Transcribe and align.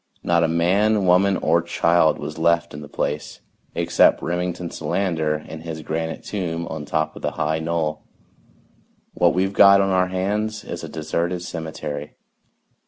Not 0.23 0.43
a 0.43 0.47
man, 0.47 1.05
woman 1.05 1.37
or 1.37 1.61
child 1.61 2.17
was 2.17 2.39
left 2.39 2.73
in 2.73 2.81
the 2.81 2.87
place 2.89 3.39
except 3.75 4.23
Remington 4.23 4.71
Solander 4.71 5.35
in 5.47 5.59
his 5.61 5.83
granite 5.83 6.23
tomb 6.23 6.67
on 6.69 6.85
top 6.85 7.15
of 7.15 7.21
the 7.21 7.33
high 7.33 7.59
knoll. 7.59 8.01
What 9.13 9.35
we've 9.35 9.53
got 9.53 9.79
on 9.79 9.89
our 9.91 10.07
hands 10.07 10.63
is 10.63 10.83
a 10.83 10.89
deserted 10.89 11.43
cemetery. 11.43 12.15